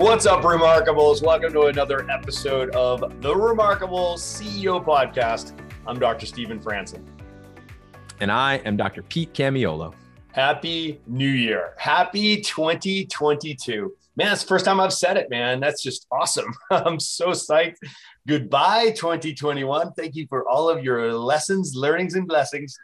[0.00, 1.22] What's up, Remarkables?
[1.22, 5.52] Welcome to another episode of the Remarkable CEO Podcast.
[5.86, 6.24] I'm Dr.
[6.24, 7.04] Stephen Franson.
[8.18, 9.02] And I am Dr.
[9.02, 9.92] Pete Camiolo.
[10.32, 11.74] Happy New Year.
[11.76, 13.94] Happy 2022.
[14.16, 15.60] Man, it's the first time I've said it, man.
[15.60, 16.54] That's just awesome.
[16.70, 17.76] I'm so psyched.
[18.26, 19.92] Goodbye, 2021.
[19.92, 22.74] Thank you for all of your lessons, learnings, and blessings.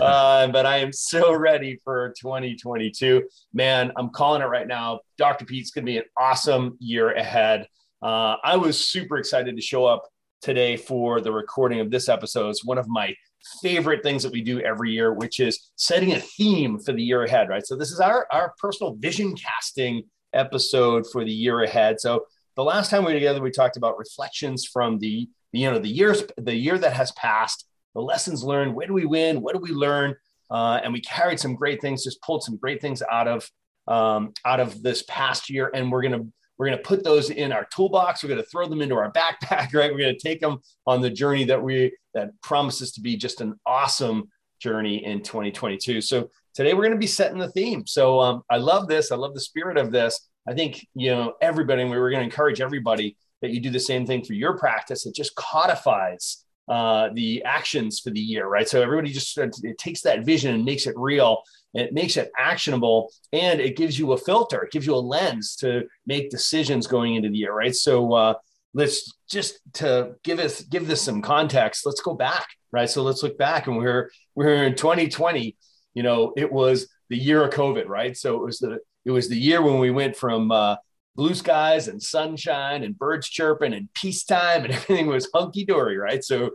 [0.00, 3.22] Uh, but I am so ready for 2022.
[3.52, 5.00] Man, I'm calling it right now.
[5.18, 5.44] Dr.
[5.44, 7.68] Pete's going to be an awesome year ahead.
[8.02, 10.02] Uh, I was super excited to show up
[10.42, 12.50] today for the recording of this episode.
[12.50, 13.14] It's one of my
[13.62, 17.24] favorite things that we do every year, which is setting a theme for the year
[17.24, 17.64] ahead, right?
[17.64, 22.00] So this is our, our personal vision casting episode for the year ahead.
[22.00, 25.78] So the last time we were together, we talked about reflections from the, you know,
[25.78, 28.74] the years, the year that has passed the lessons learned.
[28.74, 29.40] Where do we win?
[29.40, 30.14] What do we learn?
[30.50, 33.50] Uh, and we carried some great things, just pulled some great things out of
[33.86, 36.24] um, out of this past year, and we're gonna
[36.58, 38.22] we're gonna put those in our toolbox.
[38.22, 39.92] We're gonna throw them into our backpack, right?
[39.92, 43.54] We're gonna take them on the journey that we that promises to be just an
[43.66, 44.28] awesome
[44.60, 46.00] journey in 2022.
[46.00, 47.86] So today we're gonna be setting the theme.
[47.86, 49.12] So um, I love this.
[49.12, 50.28] I love the spirit of this.
[50.46, 53.80] I think you know everybody, and we were gonna encourage everybody that you do the
[53.80, 55.06] same thing for your practice.
[55.06, 58.68] It just codifies uh, the actions for the year, right?
[58.68, 61.42] So everybody just it takes that vision and makes it real.
[61.74, 64.62] And it makes it actionable, and it gives you a filter.
[64.62, 67.74] It gives you a lens to make decisions going into the year, right?
[67.74, 68.34] So uh,
[68.74, 71.84] let's just to give us give this some context.
[71.84, 72.88] Let's go back, right?
[72.88, 75.56] So let's look back, and we're we're in 2020.
[75.94, 78.16] You know, it was the year of COVID, right?
[78.16, 80.76] So it was the it was the year when we went from uh,
[81.16, 86.24] blue skies and sunshine and birds chirping and peacetime and everything was hunky dory, right?
[86.24, 86.50] So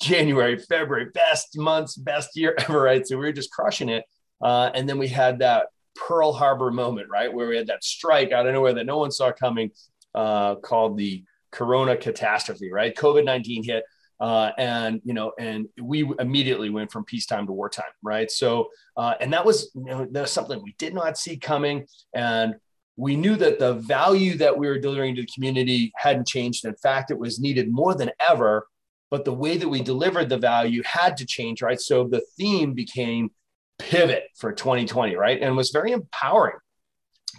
[0.00, 3.06] January, February, best months, best year ever, right?
[3.06, 4.04] So we were just crushing it.
[4.42, 5.66] Uh, and then we had that
[5.96, 7.32] Pearl Harbor moment, right?
[7.32, 9.70] Where we had that strike out of nowhere that no one saw coming
[10.14, 12.94] uh, called the Corona catastrophe, right?
[12.94, 13.84] COVID 19 hit.
[14.20, 18.30] Uh, and you know, and we immediately went from peacetime to wartime, right?
[18.30, 21.86] So, uh, and that was you know, that was something we did not see coming,
[22.14, 22.54] and
[22.96, 26.64] we knew that the value that we were delivering to the community hadn't changed.
[26.64, 28.66] In fact, it was needed more than ever,
[29.10, 31.80] but the way that we delivered the value had to change, right?
[31.80, 33.30] So the theme became
[33.78, 35.40] pivot for 2020, right?
[35.40, 36.56] And was very empowering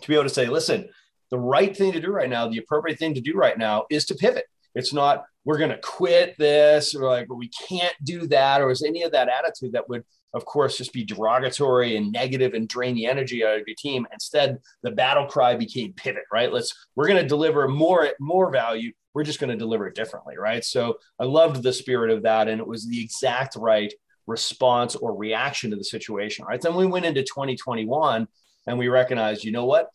[0.02, 0.90] to be able to say, listen,
[1.32, 4.06] the right thing to do right now, the appropriate thing to do right now is
[4.06, 4.46] to pivot.
[4.76, 8.84] It's not, we're going to quit this or like, we can't do that, or is
[8.84, 10.04] any of that attitude that would
[10.36, 14.06] of course, just be derogatory and negative and drain the energy out of your team.
[14.12, 16.52] Instead, the battle cry became pivot, right?
[16.52, 18.92] Let's we're going to deliver more more value.
[19.14, 20.64] We're just going to deliver it differently, right?
[20.64, 23.94] So I loved the spirit of that, and it was the exact right
[24.28, 26.60] response or reaction to the situation, right?
[26.60, 28.28] Then we went into 2021
[28.68, 29.88] and we recognized, you know what?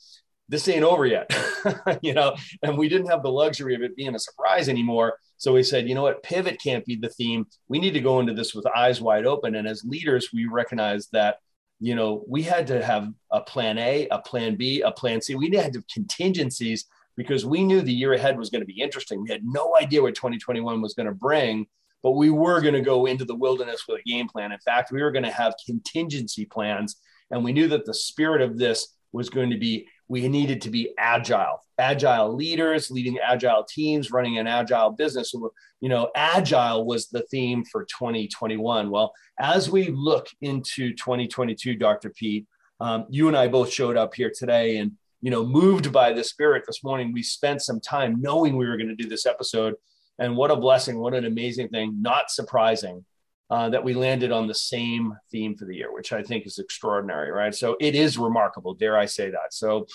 [0.49, 1.31] This ain't over yet,
[2.03, 5.55] you know, and we didn't have the luxury of it being a surprise anymore so
[5.55, 7.47] we said, you know what, pivot can't be the theme.
[7.67, 9.55] We need to go into this with eyes wide open.
[9.55, 11.39] And as leaders, we recognize that,
[11.79, 15.35] you know, we had to have a plan A, a plan B, a plan C.
[15.37, 16.85] We had to have contingencies
[17.17, 19.23] because we knew the year ahead was going to be interesting.
[19.23, 21.67] We had no idea what 2021 was going to bring,
[22.03, 24.53] but we were going to go into the wilderness with a game plan.
[24.53, 26.97] In fact, we were going to have contingency plans.
[27.31, 30.71] And we knew that the spirit of this was going to be we needed to
[30.71, 35.33] be agile agile leaders leading agile teams running an agile business.
[35.81, 42.11] You know agile was the theme for 2021 well as we look into 2022 dr
[42.11, 42.47] pete
[42.81, 44.93] um, you and i both showed up here today and
[45.23, 48.77] you know moved by the spirit this morning we spent some time knowing we were
[48.77, 49.75] going to do this episode.
[50.19, 53.07] And what a blessing what an amazing thing not surprising
[53.51, 56.59] uh, that we landed on the same theme for the year, which I think is
[56.59, 57.55] extraordinary, right?
[57.55, 59.53] So it is remarkable, dare I say that.
[59.53, 59.87] So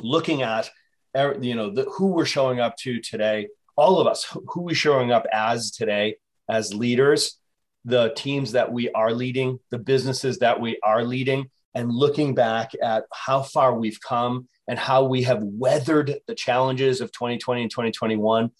[0.00, 0.70] looking at
[1.16, 4.74] er, you know the, who we're showing up to today, all of us, who we're
[4.74, 6.16] showing up as today
[6.50, 7.38] as leaders,
[7.84, 12.72] the teams that we are leading, the businesses that we are leading, and looking back
[12.82, 17.70] at how far we've come and how we have weathered the challenges of 2020 and
[17.70, 18.50] 2021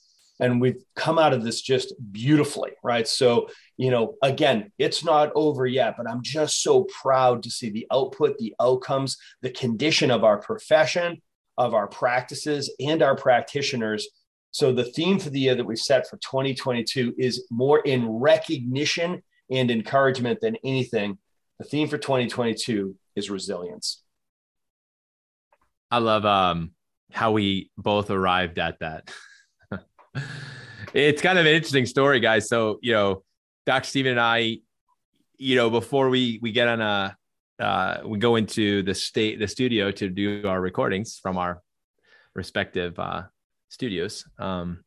[0.41, 5.31] and we've come out of this just beautifully right so you know again it's not
[5.35, 10.11] over yet but i'm just so proud to see the output the outcomes the condition
[10.11, 11.21] of our profession
[11.57, 14.09] of our practices and our practitioners
[14.55, 19.21] So the theme for the year that we've set for 2022 is more in recognition
[19.51, 21.19] and encouragement than anything.
[21.59, 24.01] The theme for 2022 is resilience.
[25.91, 26.71] I love um,
[27.11, 29.11] how we both arrived at that.
[30.95, 32.49] it's kind of an interesting story, guys.
[32.49, 33.23] So, you know,
[33.67, 34.59] Doc Stephen and I,
[35.37, 37.17] you know, before we we get on a
[37.59, 41.63] uh, we go into the state the studio to do our recordings from our
[42.35, 43.23] respective uh,
[43.69, 44.25] studios.
[44.39, 44.85] Um,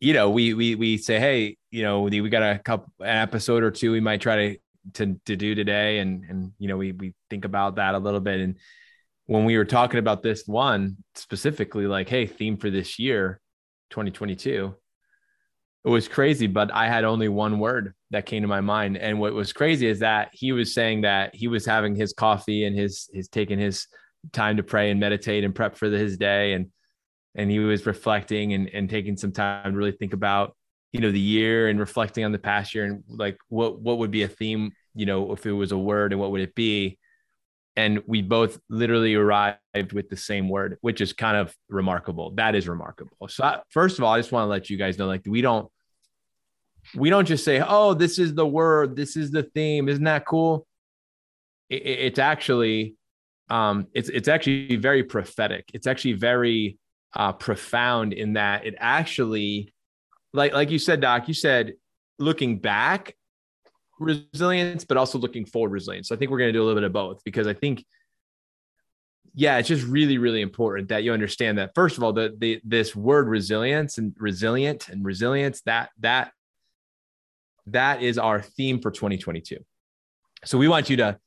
[0.00, 3.16] you know, we we we say, hey, you know, we, we got a couple an
[3.16, 4.58] episode or two we might try to
[4.94, 8.20] to to do today, and and you know, we we think about that a little
[8.20, 8.40] bit.
[8.40, 8.58] And
[9.26, 13.40] when we were talking about this one specifically, like, hey, theme for this year,
[13.94, 14.74] 2022,
[15.84, 18.96] it was crazy, but I had only one word that came to my mind.
[18.96, 22.64] And what was crazy is that he was saying that he was having his coffee
[22.64, 23.86] and his his taking his
[24.32, 26.54] time to pray and meditate and prep for his day.
[26.54, 26.70] And
[27.36, 30.56] and he was reflecting and, and taking some time to really think about,
[30.92, 34.10] you know, the year and reflecting on the past year and like what what would
[34.10, 36.98] be a theme, you know, if it was a word and what would it be?
[37.76, 39.58] And we both literally arrived
[39.92, 42.30] with the same word, which is kind of remarkable.
[42.36, 43.28] That is remarkable.
[43.28, 45.42] So I, first of all, I just want to let you guys know, like we
[45.42, 45.68] don't
[46.94, 49.88] we don't just say, oh, this is the word, this is the theme.
[49.88, 50.66] Isn't that cool?
[51.68, 52.94] It, it's actually,
[53.48, 55.70] um, it's it's actually very prophetic.
[55.74, 56.78] It's actually very
[57.14, 59.72] uh, profound in that it actually,
[60.32, 61.74] like like you said, Doc, you said
[62.18, 63.16] looking back
[63.98, 66.08] resilience, but also looking forward resilience.
[66.08, 67.84] So I think we're going to do a little bit of both because I think
[69.36, 72.60] yeah, it's just really, really important that you understand that first of all, the, the
[72.64, 76.30] this word resilience and resilient and resilience that that
[77.66, 79.56] that is our theme for 2022.
[80.44, 81.18] So we want you to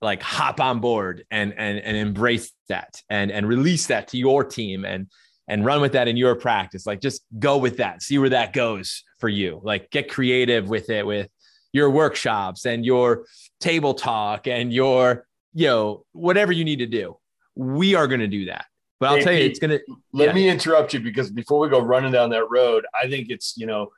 [0.00, 4.42] like hop on board and and and embrace that and and release that to your
[4.42, 5.06] team and
[5.46, 6.86] and run with that in your practice.
[6.86, 9.60] Like just go with that, see where that goes for you.
[9.62, 11.28] Like get creative with it with
[11.72, 13.26] your workshops and your
[13.60, 17.16] table talk and your you know whatever you need to do.
[17.54, 18.66] We are going to do that.
[19.00, 19.80] But I'll hey, tell you, it's going to.
[20.12, 20.34] Let yeah.
[20.34, 23.66] me interrupt you because before we go running down that road, I think it's you
[23.66, 23.90] know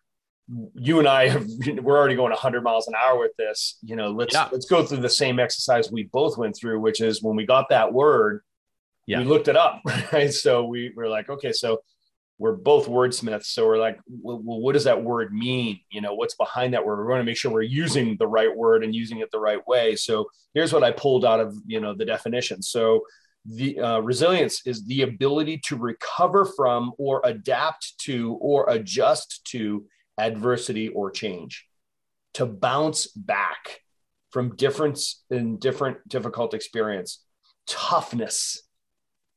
[0.74, 1.46] you and I have
[1.82, 3.78] we're already going 100 miles an hour with this.
[3.82, 4.48] You know, let's yeah.
[4.52, 7.68] let's go through the same exercise we both went through, which is when we got
[7.70, 8.42] that word,
[9.06, 9.18] yeah.
[9.18, 9.80] we looked it up,
[10.12, 10.32] right?
[10.32, 11.80] So we were like, okay, so
[12.40, 15.78] we're both wordsmiths, so we're like, well, what does that word mean?
[15.90, 16.98] You know, what's behind that word?
[16.98, 19.60] We're going to make sure we're using the right word and using it the right
[19.68, 19.94] way.
[19.94, 22.62] So here's what I pulled out of you know the definition.
[22.62, 23.02] So
[23.44, 29.84] the uh, resilience is the ability to recover from or adapt to or adjust to
[30.16, 31.66] adversity or change,
[32.34, 33.82] to bounce back
[34.30, 37.22] from difference in different difficult experience,
[37.66, 38.62] toughness,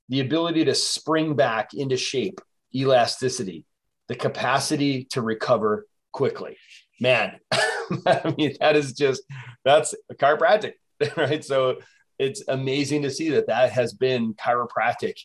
[0.08, 2.40] the ability to spring back into shape,
[2.76, 3.66] elasticity,
[4.08, 6.58] the capacity to recover quickly.
[7.00, 9.24] Man, I mean, that is just,
[9.66, 10.74] that's chiropractic,
[11.18, 11.44] right?
[11.44, 11.78] So
[12.20, 15.16] it's amazing to see that that has been chiropractic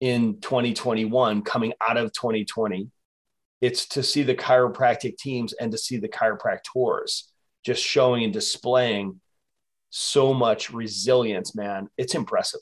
[0.00, 2.90] in 2021 coming out of 2020
[3.64, 7.22] it's to see the chiropractic teams and to see the chiropractors
[7.64, 9.22] just showing and displaying
[9.88, 11.88] so much resilience, man.
[11.96, 12.60] It's impressive.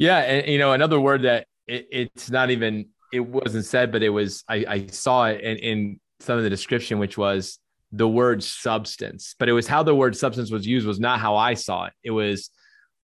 [0.00, 0.18] Yeah.
[0.18, 4.10] And, you know, another word that it, it's not even, it wasn't said, but it
[4.10, 7.58] was, I, I saw it in, in some of the description, which was
[7.92, 11.36] the word substance, but it was how the word substance was used was not how
[11.36, 11.92] I saw it.
[12.04, 12.50] It was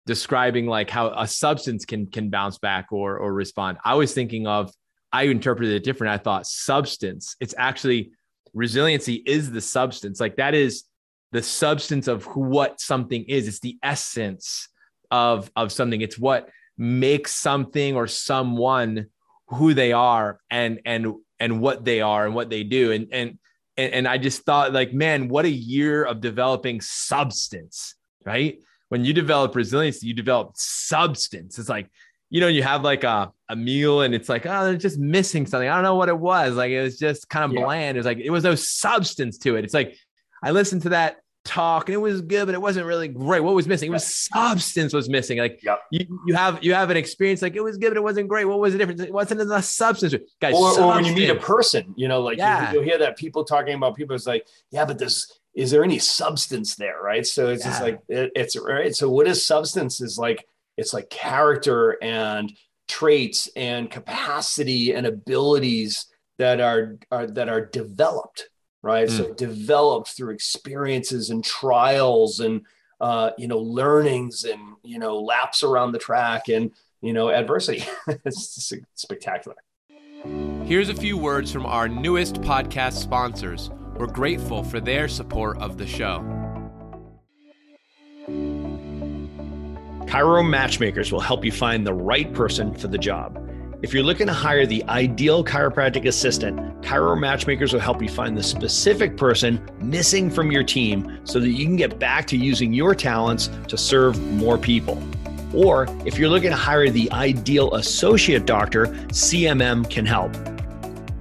[0.06, 3.78] describing like how a substance can, can bounce back or, or respond.
[3.86, 4.72] I was thinking of
[5.12, 6.14] I interpreted it different.
[6.14, 8.12] I thought substance, it's actually
[8.54, 10.20] resiliency is the substance.
[10.20, 10.84] Like that is
[11.32, 13.48] the substance of who, what something is.
[13.48, 14.68] It's the essence
[15.12, 16.02] of, of something.
[16.02, 19.08] It's what makes something or someone
[19.48, 22.92] who they are and, and, and what they are and what they do.
[22.92, 23.38] And, and,
[23.78, 28.58] and, I just thought like, man, what a year of developing substance, right?
[28.90, 31.60] When you develop resilience, you develop substance.
[31.60, 31.90] It's like,
[32.30, 35.46] you know, you have like a, a meal and it's like, oh, they're just missing
[35.46, 35.70] something.
[35.70, 36.56] I don't know what it was.
[36.56, 37.64] Like it was just kind of yeah.
[37.64, 37.98] bland.
[37.98, 39.64] It was like it was no substance to it.
[39.64, 39.96] It's like
[40.44, 43.40] I listened to that talk and it was good, but it wasn't really great.
[43.42, 43.90] What was missing?
[43.90, 45.38] It was substance was missing.
[45.38, 45.82] Like yep.
[45.92, 48.46] you, you have you have an experience like it was good, but it wasn't great.
[48.46, 49.02] What was the difference?
[49.02, 50.14] It wasn't enough substance.
[50.42, 50.84] Guys, or, substance.
[50.84, 52.72] or when you meet a person, you know, like yeah.
[52.72, 54.16] you, will hear that people talking about people.
[54.16, 57.26] It's like, yeah, but there's is there any substance there, right?
[57.26, 57.72] So it's yeah.
[57.72, 58.94] just like it, it's right.
[58.94, 60.02] So what is substance?
[60.02, 62.52] Is like it's like character and
[62.88, 68.50] traits and capacity and abilities that are, are that are developed
[68.86, 69.18] right mm.
[69.18, 72.62] so developed through experiences and trials and
[73.02, 77.84] uh, you know learnings and you know laps around the track and you know adversity
[78.26, 79.56] it's spectacular
[80.66, 83.70] Here's a few words from our newest podcast sponsors.
[83.98, 86.24] We're grateful for their support of the show.
[90.08, 93.45] Chiro Matchmakers will help you find the right person for the job.
[93.86, 98.36] If you're looking to hire the ideal chiropractic assistant, Chiro Matchmakers will help you find
[98.36, 102.74] the specific person missing from your team so that you can get back to using
[102.74, 105.00] your talents to serve more people.
[105.54, 110.32] Or if you're looking to hire the ideal associate doctor, CMM can help.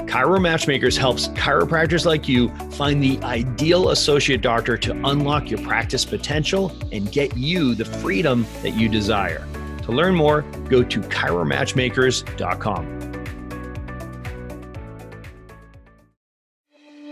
[0.08, 6.06] Chiro Matchmakers helps chiropractors like you find the ideal associate doctor to unlock your practice
[6.06, 9.46] potential and get you the freedom that you desire.
[9.84, 12.86] To learn more, go to chiromatchmakers.com.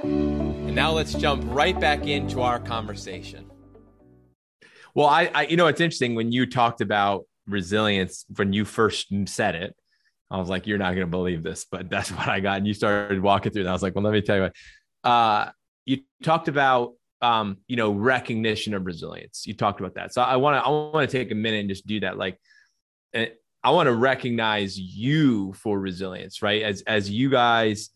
[0.02, 3.50] And now let's jump right back into our conversation.
[4.94, 9.08] Well, I, I you know, it's interesting when you talked about resilience when you first
[9.26, 9.74] said it
[10.32, 12.56] I was like, you're not going to believe this, but that's what I got.
[12.56, 13.62] And you started walking through.
[13.62, 14.54] And I was like, well, let me tell you what.
[15.04, 15.50] Uh,
[15.84, 19.46] you talked about, um, you know, recognition of resilience.
[19.46, 20.14] You talked about that.
[20.14, 22.16] So I want to, I want to take a minute and just do that.
[22.16, 22.38] Like,
[23.14, 26.62] I want to recognize you for resilience, right?
[26.62, 27.90] As, as you guys,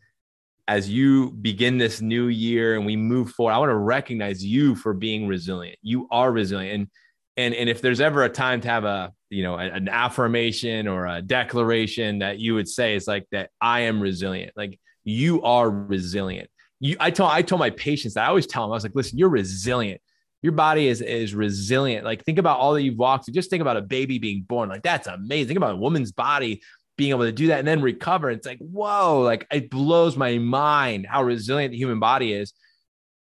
[0.69, 4.75] as you begin this new year and we move forward, I want to recognize you
[4.75, 5.79] for being resilient.
[5.83, 6.75] You are resilient.
[6.75, 6.89] And,
[7.37, 11.07] and, and if there's ever a time to have a, you know an affirmation or
[11.07, 15.69] a declaration that you would say is like that i am resilient like you are
[15.69, 16.49] resilient
[16.81, 18.95] you i told i told my patients that i always tell them i was like
[18.95, 20.01] listen you're resilient
[20.43, 23.63] your body is is resilient like think about all that you've walked through just think
[23.63, 26.63] about a baby being born like that's amazing think about a woman's body
[26.97, 30.39] being able to do that and then recover it's like whoa like it blows my
[30.39, 32.53] mind how resilient the human body is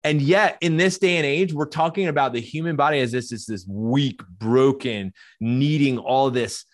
[0.06, 3.32] and yet, in this day and age, we're talking about the human body as this
[3.32, 6.64] is this weak, broken, needing all this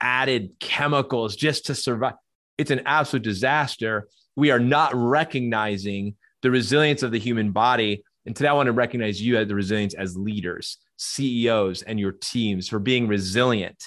[0.00, 2.14] added chemicals just to survive.
[2.56, 4.08] It's an absolute disaster.
[4.36, 8.04] We are not recognizing the resilience of the human body.
[8.28, 12.12] And today, I want to recognize you as the resilience as leaders, CEOs, and your
[12.12, 13.82] teams for being resilient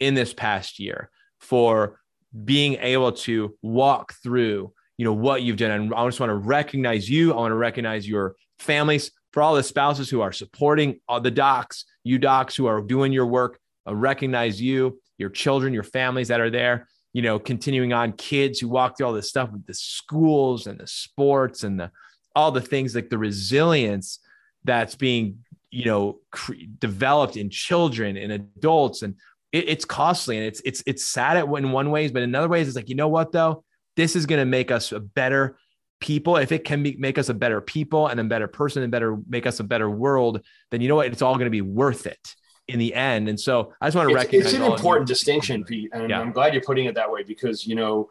[0.00, 2.00] in this past year, for
[2.42, 5.70] being able to walk through you know what you've done.
[5.72, 7.34] And i just want to recognize you.
[7.34, 11.30] I want to recognize your families for all the spouses who are supporting all the
[11.30, 13.58] docs you docs who are doing your work.
[13.86, 18.60] Uh, recognize you your children your families that are there you know continuing on kids
[18.60, 21.90] who walk through all this stuff with the schools and the sports and the
[22.34, 24.18] all the things like the resilience
[24.64, 25.38] that's being
[25.70, 29.14] you know cre- developed in children and adults and
[29.52, 32.48] it, it's costly and it's it's it's sad at in one ways but in other
[32.48, 33.64] ways it's like you know what though?
[33.94, 35.58] This is going to make us a better
[36.00, 36.38] people.
[36.38, 39.18] If it can be, make us a better people and a better person and better
[39.28, 41.06] make us a better world then you know what?
[41.08, 42.34] It's all going to be worth it
[42.68, 43.28] in the end.
[43.28, 46.20] And so i just want to it's, recognize it's an important distinction pete and yeah.
[46.20, 48.08] i'm glad you're putting it that way because you know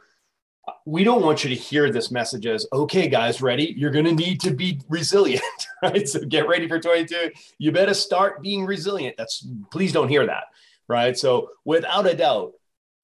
[0.85, 3.73] we don't want you to hear this message as okay guys ready?
[3.77, 5.43] You're going to need to be resilient
[5.83, 6.07] right?
[6.07, 9.15] So get ready for 22 you better start being resilient.
[9.17, 10.45] That's please don't hear that
[10.91, 11.17] right?
[11.17, 12.51] So without a doubt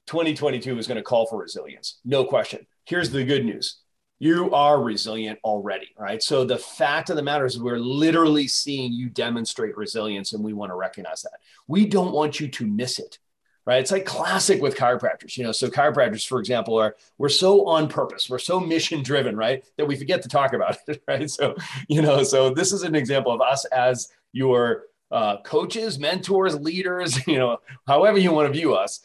[0.07, 2.67] 2022 is going to call for resilience, no question.
[2.85, 3.79] Here's the good news.
[4.19, 6.21] You are resilient already, right?
[6.21, 10.53] So the fact of the matter is, we're literally seeing you demonstrate resilience, and we
[10.53, 11.39] want to recognize that.
[11.67, 13.19] We don't want you to miss it,
[13.67, 13.79] right?
[13.79, 15.51] It's like classic with chiropractors, you know.
[15.51, 19.86] So chiropractors, for example, are we're so on purpose, we're so mission driven, right, that
[19.86, 21.29] we forget to talk about it, right?
[21.29, 21.55] So
[21.88, 27.27] you know, so this is an example of us as your uh, coaches, mentors, leaders,
[27.27, 29.01] you know, however you want to view us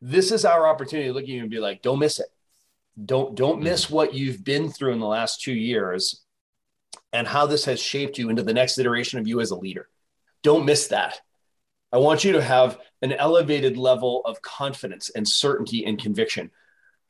[0.00, 2.28] this is our opportunity to look at you and be like, don't miss it.
[3.02, 3.64] Don't don't mm-hmm.
[3.64, 6.22] miss what you've been through in the last two years
[7.12, 9.88] and how this has shaped you into the next iteration of you as a leader.
[10.42, 11.20] Don't miss that.
[11.92, 16.50] I want you to have an elevated level of confidence and certainty and conviction.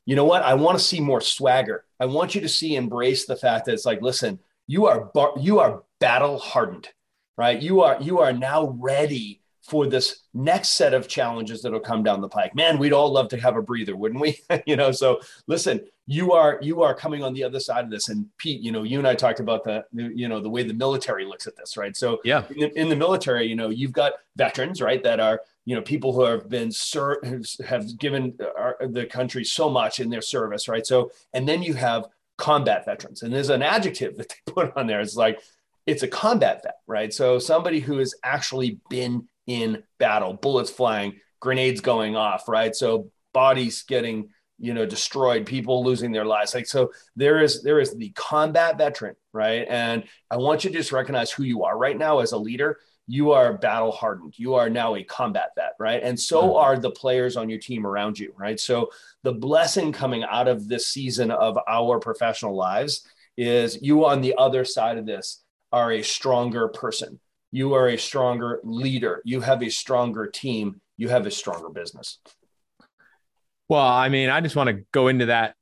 [0.05, 0.41] You know what?
[0.43, 1.85] I want to see more swagger.
[1.99, 5.35] I want you to see embrace the fact that it's like, listen, you are bar-
[5.39, 6.89] you are battle hardened,
[7.37, 7.61] right?
[7.61, 12.19] You are you are now ready for this next set of challenges that'll come down
[12.19, 12.55] the pike.
[12.55, 14.39] Man, we'd all love to have a breather, wouldn't we?
[14.65, 18.09] you know, so listen, you are you are coming on the other side of this.
[18.09, 20.73] And Pete, you know, you and I talked about the you know the way the
[20.73, 21.95] military looks at this, right?
[21.95, 25.41] So yeah, in the, in the military, you know, you've got veterans, right, that are
[25.65, 27.21] you know people who have been ser-
[27.65, 30.85] have given our, the country so much in their service, right?
[30.85, 34.87] So and then you have combat veterans, and there's an adjective that they put on
[34.87, 35.01] there.
[35.01, 35.39] It's like
[35.85, 37.13] it's a combat vet, right?
[37.13, 42.75] So somebody who has actually been in battle, bullets flying, grenades going off, right?
[42.75, 44.29] So bodies getting
[44.59, 48.77] you know destroyed people losing their lives like so there is there is the combat
[48.77, 52.33] veteran right and i want you to just recognize who you are right now as
[52.33, 52.77] a leader
[53.11, 54.39] you are battle hardened.
[54.39, 56.01] You are now a combat vet, right?
[56.01, 56.55] And so mm-hmm.
[56.55, 58.57] are the players on your team around you, right?
[58.57, 58.89] So
[59.23, 63.05] the blessing coming out of this season of our professional lives
[63.37, 65.43] is you on the other side of this
[65.73, 67.19] are a stronger person.
[67.51, 69.21] You are a stronger leader.
[69.25, 70.81] You have a stronger team.
[70.97, 72.19] You have a stronger business.
[73.67, 75.55] Well, I mean, I just want to go into that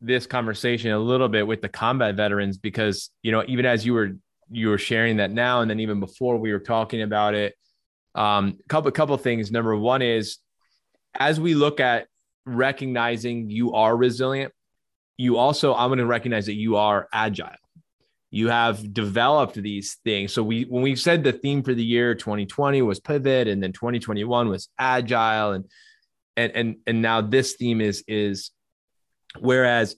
[0.00, 3.94] this conversation a little bit with the combat veterans because you know even as you
[3.94, 4.10] were
[4.50, 7.54] you were sharing that now and then even before we were talking about it
[8.14, 10.38] um a couple couple things number one is
[11.18, 12.06] as we look at
[12.44, 14.52] recognizing you are resilient
[15.16, 17.48] you also i'm going to recognize that you are agile
[18.30, 20.32] you have developed these things.
[20.32, 23.72] So we when we said the theme for the year 2020 was pivot and then
[23.72, 25.64] 2021 was agile and
[26.36, 28.50] and and and now this theme is is
[29.38, 29.96] whereas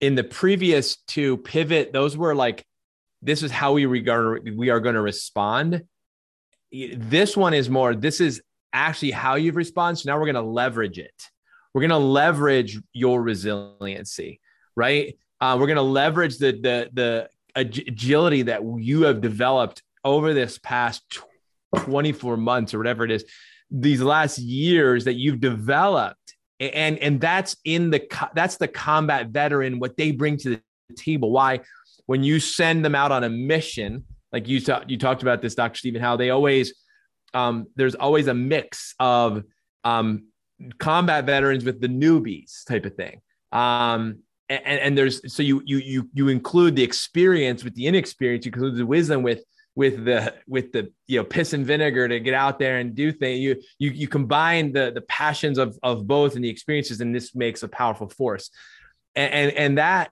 [0.00, 2.64] in the previous two pivot those were like
[3.22, 5.82] this is how we regard we are going to respond
[6.72, 8.42] this one is more this is
[8.72, 9.98] actually how you respond.
[9.98, 11.14] So now we're going to leverage it.
[11.72, 14.40] We're going to leverage your resiliency
[14.76, 15.18] right?
[15.40, 20.58] Uh, we're going to leverage the the the agility that you have developed over this
[20.58, 21.02] past
[21.76, 23.24] 24 months or whatever it is
[23.70, 29.78] these last years that you've developed and and that's in the that's the combat veteran
[29.78, 30.62] what they bring to the
[30.96, 31.30] table.
[31.30, 31.60] Why
[32.06, 35.76] when you send them out on a mission like you you talked about this dr
[35.76, 36.72] stephen how they always
[37.34, 39.44] um, there's always a mix of
[39.84, 40.28] um,
[40.78, 43.20] combat veterans with the newbies type of thing.
[43.52, 48.46] Um, and, and there's so you you you you include the experience with the inexperience
[48.46, 49.42] you include the wisdom with
[49.76, 53.12] with the with the you know piss and vinegar to get out there and do
[53.12, 53.38] things.
[53.40, 57.34] You you you combine the the passions of of both and the experiences and this
[57.34, 58.50] makes a powerful force.
[59.14, 60.10] And and, and that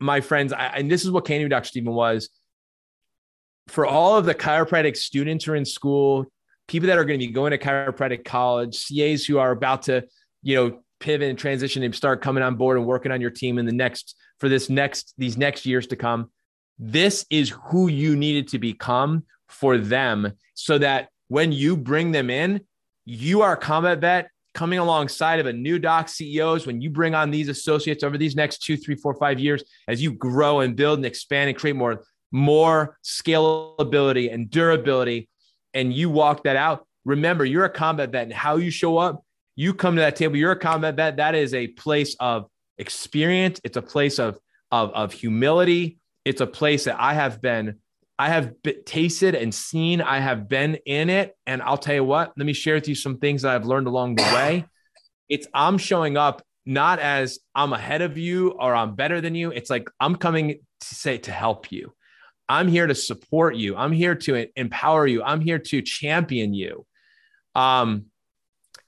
[0.00, 2.28] my friends I, and this is what candy dr stephen was.
[3.68, 6.26] For all of the chiropractic students who are in school
[6.66, 10.04] people that are going to be going to chiropractic college cas who are about to
[10.42, 13.58] you know pivot and transition and start coming on board and working on your team
[13.58, 16.30] in the next for this next these next years to come
[16.78, 22.30] this is who you needed to become for them so that when you bring them
[22.30, 22.60] in,
[23.04, 26.66] you are combat vet coming alongside of a new doc CEOs.
[26.66, 30.02] When you bring on these associates over these next two, three, four, five years, as
[30.02, 35.28] you grow and build and expand and create more, more scalability and durability,
[35.72, 39.24] and you walk that out, remember you're a combat vet and how you show up,
[39.56, 41.16] you come to that table, you're a combat vet.
[41.16, 42.46] That is a place of
[42.78, 43.60] experience.
[43.64, 44.38] It's a place of,
[44.70, 47.78] of, of humility it's a place that I have been,
[48.18, 48.54] I have
[48.86, 50.00] tasted and seen.
[50.00, 51.36] I have been in it.
[51.46, 53.86] And I'll tell you what, let me share with you some things that I've learned
[53.86, 54.64] along the way.
[55.28, 59.50] It's I'm showing up not as I'm ahead of you or I'm better than you.
[59.50, 61.92] It's like I'm coming to say to help you.
[62.48, 63.76] I'm here to support you.
[63.76, 65.22] I'm here to empower you.
[65.22, 66.86] I'm here to champion you.
[67.54, 68.06] Um,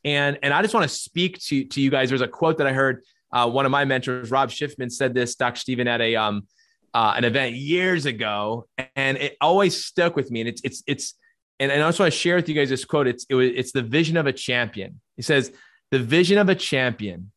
[0.06, 2.08] and and I just want to speak to to you guys.
[2.08, 3.02] There's a quote that I heard.
[3.32, 5.34] Uh, one of my mentors, Rob Schiffman, said this.
[5.34, 5.58] Dr.
[5.58, 6.46] Stephen at a um,
[6.94, 10.40] uh, an event years ago, and it always stuck with me.
[10.40, 11.14] And it's it's it's
[11.58, 13.08] and, and I just want to share with you guys this quote.
[13.08, 15.00] It's it was, it's the vision of a champion.
[15.16, 15.52] He says,
[15.90, 17.32] "The vision of a champion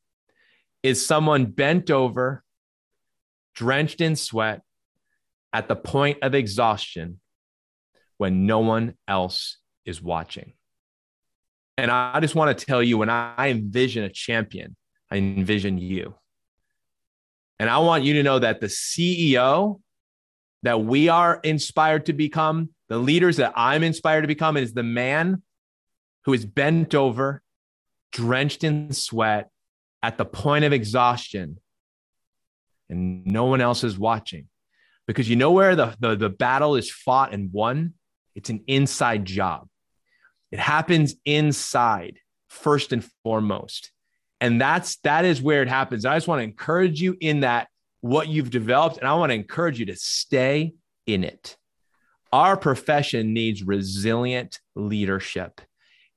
[0.83, 2.43] is someone bent over,
[3.55, 4.61] drenched in sweat,
[5.51, 7.19] at the point of exhaustion,
[8.17, 10.53] when no one else is watching."
[11.79, 14.75] And I just want to tell you, when I envision a champion,
[15.09, 16.13] I envision you.
[17.57, 19.79] And I want you to know that the CEO
[20.63, 24.83] that we are inspired to become, the leaders that I'm inspired to become, is the
[24.83, 25.41] man
[26.25, 27.41] who is bent over,
[28.11, 29.49] drenched in sweat,
[30.03, 31.59] at the point of exhaustion,
[32.89, 34.47] and no one else is watching.
[35.07, 37.93] Because you know where the, the, the battle is fought and won?
[38.35, 39.68] It's an inside job.
[40.51, 43.91] It happens inside, first and foremost.
[44.41, 46.05] And that's that is where it happens.
[46.05, 47.67] I just want to encourage you in that
[48.01, 50.73] what you've developed, and I want to encourage you to stay
[51.05, 51.57] in it.
[52.31, 55.61] Our profession needs resilient leadership.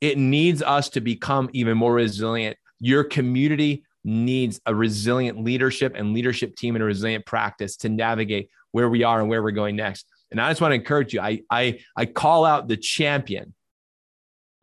[0.00, 2.56] It needs us to become even more resilient.
[2.80, 8.50] Your community needs a resilient leadership and leadership team and a resilient practice to navigate
[8.72, 10.06] where we are and where we're going next.
[10.30, 11.20] And I just want to encourage you.
[11.20, 13.54] I I I call out the champion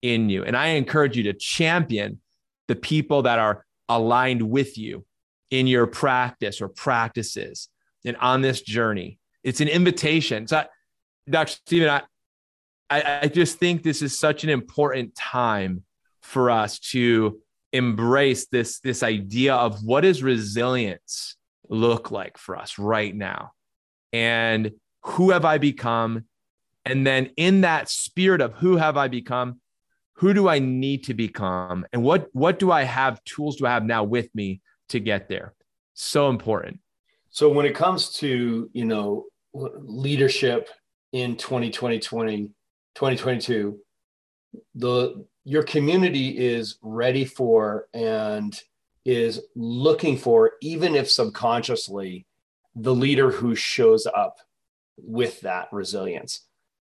[0.02, 2.20] in you, and I encourage you to champion
[2.68, 5.06] the people that are aligned with you
[5.50, 7.70] in your practice or practices
[8.06, 9.20] and on this journey.
[9.44, 10.48] It's an invitation.
[10.48, 10.64] So,
[11.30, 11.52] Dr.
[11.52, 12.02] Stephen, I,
[12.90, 15.84] I, I just think this is such an important time
[16.22, 17.40] for us to
[17.74, 21.36] embrace this, this idea of what does resilience
[21.70, 23.52] look like for us right now?
[24.12, 24.72] And
[25.04, 26.26] who have I become?
[26.86, 29.60] And then in that spirit of who have I become?
[30.20, 31.86] Who do I need to become?
[31.94, 35.30] And what what do I have tools do I have now with me to get
[35.30, 35.54] there?
[35.94, 36.80] So important.
[37.30, 40.70] So when it comes to, you know, leadership
[41.14, 43.80] in 2020, 2022,
[44.76, 48.60] the your community is ready for and
[49.06, 52.26] is looking for, even if subconsciously,
[52.76, 54.40] the leader who shows up
[54.98, 56.42] with that resilience.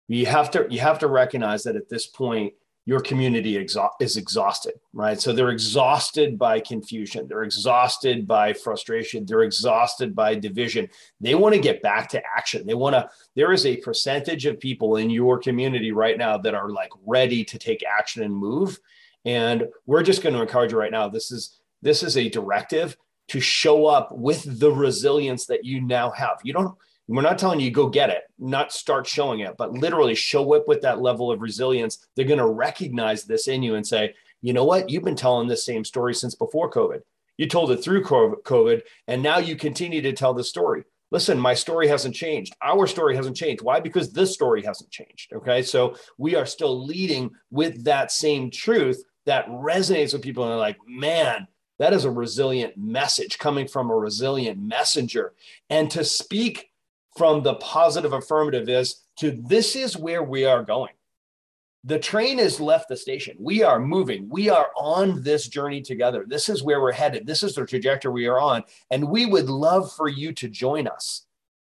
[0.09, 2.53] You have to you have to recognize that at this point
[2.87, 5.19] your community exha- is exhausted, right?
[5.19, 10.89] So they're exhausted by confusion, they're exhausted by frustration, they're exhausted by division.
[11.21, 12.67] They want to get back to action.
[12.67, 13.09] They want to.
[13.37, 17.45] There is a percentage of people in your community right now that are like ready
[17.45, 18.79] to take action and move.
[19.25, 21.09] And we're just going to encourage you right now.
[21.09, 22.97] This is this is a directive
[23.29, 26.39] to show up with the resilience that you now have.
[26.43, 30.15] You don't we're not telling you go get it, not start showing it, but literally
[30.15, 32.07] show up with that level of resilience.
[32.17, 34.91] They're going to recognize this in you and say, you know what?
[34.91, 37.01] You've been telling this same story since before COVID.
[37.37, 40.85] You told it through COVID, and now you continue to tell the story.
[41.11, 42.55] Listen, my story hasn't changed.
[42.63, 43.63] Our story hasn't changed.
[43.63, 43.81] Why?
[43.81, 45.33] Because this story hasn't changed.
[45.33, 45.63] Okay.
[45.63, 50.45] So we are still leading with that same truth that resonates with people.
[50.45, 51.47] And they're like, man,
[51.79, 55.35] that is a resilient message coming from a resilient messenger.
[55.71, 56.71] And to speak
[57.17, 60.93] from the positive affirmative is to this is where we are going.
[61.87, 63.37] The train has left the station.
[63.39, 64.27] We are moving.
[64.31, 66.25] We are on this journey together.
[66.27, 67.27] This is where we're headed.
[67.27, 68.65] This is the trajectory we are on.
[68.91, 71.27] And we would love for you to join us.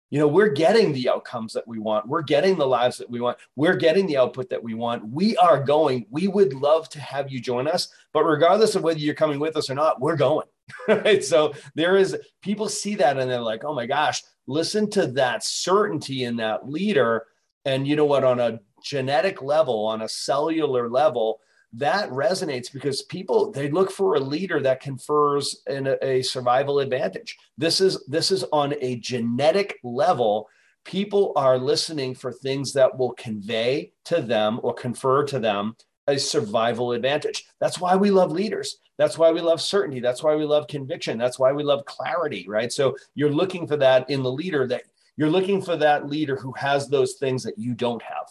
[0.08, 2.08] You know, we're getting the outcomes that we want.
[2.08, 3.36] We're getting the lives that we want.
[3.56, 5.06] We're getting the output that we want.
[5.06, 6.06] We are going.
[6.10, 7.88] We would love to have you join us.
[8.12, 10.46] But regardless of whether you're coming with us or not, we're going.
[10.88, 11.22] right.
[11.22, 15.44] So there is people see that and they're like, oh my gosh, listen to that
[15.44, 17.26] certainty in that leader.
[17.64, 21.40] And you know what, on a genetic level, on a cellular level,
[21.72, 27.36] that resonates because people they look for a leader that confers an, a survival advantage.
[27.58, 30.48] This is this is on a genetic level.
[30.84, 35.76] People are listening for things that will convey to them or confer to them
[36.08, 37.46] a survival advantage.
[37.60, 38.78] That's why we love leaders.
[38.98, 40.00] That's why we love certainty.
[40.00, 41.18] That's why we love conviction.
[41.18, 42.72] That's why we love clarity, right?
[42.72, 44.84] So you're looking for that in the leader that
[45.16, 48.28] you're looking for that leader who has those things that you don't have.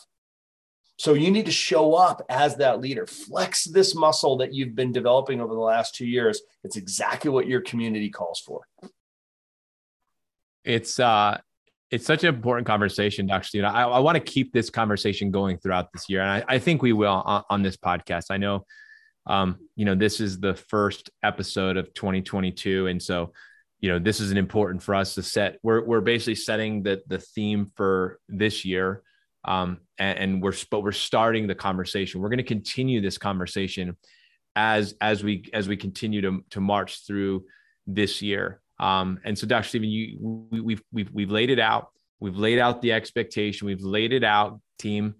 [0.98, 3.06] So you need to show up as that leader.
[3.06, 6.42] Flex this muscle that you've been developing over the last 2 years.
[6.64, 8.62] It's exactly what your community calls for.
[10.64, 11.40] It's uh
[11.96, 13.48] it's such an important conversation, Dr.
[13.48, 13.66] Stephen.
[13.66, 16.22] I, I want to keep this conversation going throughout this year.
[16.22, 18.26] And I, I think we will on, on, this podcast.
[18.32, 18.66] I know,
[19.26, 22.88] um, you know, this is the first episode of 2022.
[22.88, 23.32] And so,
[23.80, 25.58] you know, this is an important for us to set.
[25.64, 29.02] We're, we're basically setting the, the theme for this year.
[29.46, 32.20] Um, and, and we're, but we're starting the conversation.
[32.20, 33.96] We're going to continue this conversation
[34.58, 37.46] as, as we, as we continue to, to march through
[37.88, 38.60] this year.
[38.80, 39.68] Um, and so, Dr.
[39.68, 40.18] Stephen, you
[40.52, 41.90] we, we've we've we've laid it out.
[42.20, 43.68] We've laid out the expectation.
[43.68, 45.16] We've laid it out, team.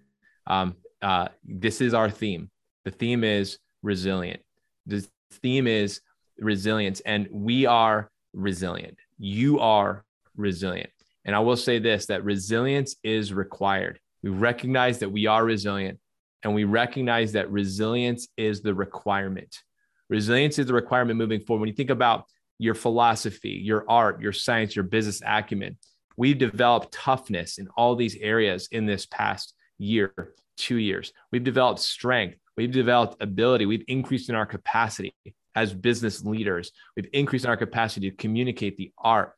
[0.46, 2.50] Um, uh, this is our theme.
[2.84, 4.40] The theme is resilient.
[4.86, 6.00] The theme is
[6.38, 8.98] resilience, and we are resilient.
[9.18, 10.04] You are
[10.36, 10.90] resilient.
[11.24, 13.98] And I will say this: that resilience is required.
[14.22, 15.98] We recognize that we are resilient,
[16.42, 19.62] and we recognize that resilience is the requirement.
[20.08, 21.60] Resilience is the requirement moving forward.
[21.60, 22.26] When you think about
[22.58, 25.76] your philosophy, your art, your science, your business acumen.
[26.16, 31.12] We've developed toughness in all these areas in this past year, two years.
[31.30, 32.38] We've developed strength.
[32.56, 33.66] We've developed ability.
[33.66, 35.14] We've increased in our capacity
[35.54, 36.72] as business leaders.
[36.96, 39.34] We've increased in our capacity to communicate the art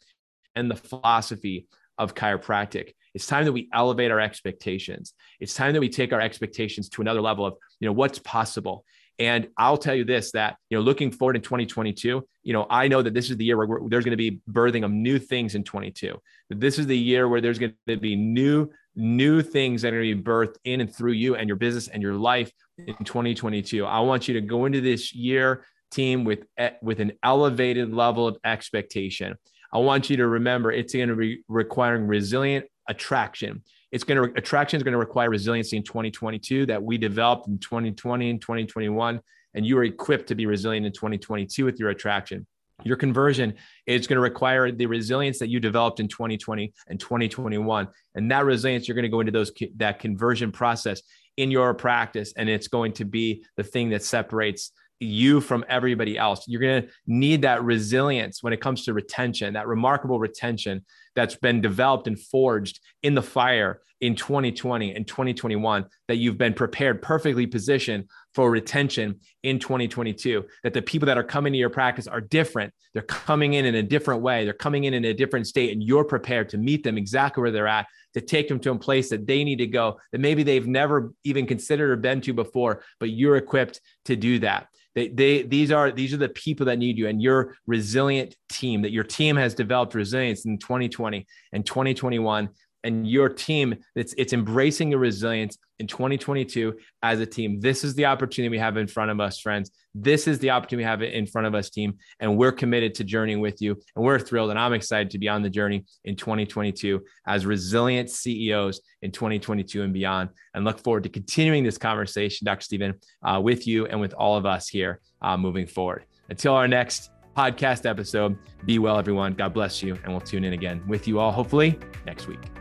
[0.55, 1.67] and the philosophy
[1.99, 2.93] of chiropractic.
[3.15, 5.15] It's time that we elevate our expectations.
[5.41, 8.85] It's time that we take our expectations to another level of, you know, what's possible.
[9.19, 12.87] And I'll tell you this that, you know, looking forward in 2022, you know, I
[12.87, 15.55] know that this is the year where there's going to be birthing of new things
[15.57, 16.17] in 22.
[16.51, 20.11] This is the year where there's going to be new, new things that are going
[20.11, 23.85] to be birthed in and through you and your business and your life in 2022.
[23.85, 28.29] I want you to go into this year team with, eh, with an elevated level
[28.29, 29.35] of expectation.
[29.73, 33.63] I want you to remember it's going to be requiring resilient attraction.
[33.91, 37.59] It's going to attraction is going to require resiliency in 2022 that we developed in
[37.59, 39.21] 2020 and 2021,
[39.55, 42.47] and you are equipped to be resilient in 2022 with your attraction.
[42.85, 43.55] Your conversion
[43.87, 48.45] is going to require the resilience that you developed in 2020 and 2021, and that
[48.45, 51.03] resilience you're going to go into those that conversion process
[51.37, 56.19] in your practice, and it's going to be the thing that separates you from everybody
[56.19, 56.47] else.
[56.47, 60.85] You're going to need that resilience when it comes to retention, that remarkable retention
[61.15, 66.55] that's been developed and forged in the fire in 2020 and 2021 that you've been
[66.55, 71.71] prepared perfectly positioned for retention in 2022 that the people that are coming to your
[71.71, 72.73] practice are different.
[72.93, 74.45] They're coming in in a different way.
[74.45, 77.51] They're coming in in a different state and you're prepared to meet them exactly where
[77.51, 80.43] they're at to take them to a place that they need to go that maybe
[80.43, 85.09] they've never even considered or been to before but you're equipped to do that they,
[85.09, 88.91] they these are these are the people that need you and your resilient team that
[88.91, 92.49] your team has developed resilience in 2020 and 2021
[92.85, 97.61] and your team it's it's embracing your resilience in 2022 as a team.
[97.61, 99.71] This is the opportunity we have in front of us friends.
[99.95, 103.05] This is the opportunity we have in front of us team and we're committed to
[103.05, 106.15] journeying with you and we're thrilled and i'm excited to be on the journey in
[106.15, 112.45] 2022 as resilient ceos in 2022 and beyond and look forward to continuing this conversation
[112.45, 116.05] dr stephen uh, with you and with all of us here uh, moving forward.
[116.29, 119.33] Until our next podcast episode be well everyone.
[119.35, 122.58] God bless you and we'll tune in again with you all hopefully next week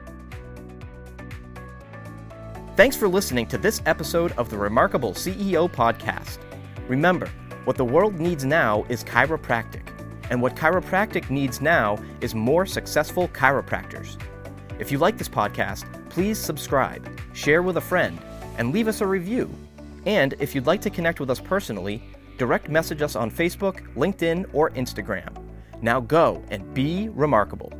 [2.77, 6.37] Thanks for listening to this episode of the Remarkable CEO Podcast.
[6.87, 7.27] Remember,
[7.63, 9.81] what the world needs now is chiropractic,
[10.29, 14.21] and what chiropractic needs now is more successful chiropractors.
[14.77, 18.19] If you like this podcast, please subscribe, share with a friend,
[18.59, 19.49] and leave us a review.
[20.05, 22.03] And if you'd like to connect with us personally,
[22.37, 25.35] direct message us on Facebook, LinkedIn, or Instagram.
[25.81, 27.73] Now go and be remarkable.